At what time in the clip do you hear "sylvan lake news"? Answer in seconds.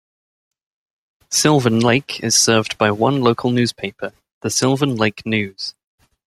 4.49-5.75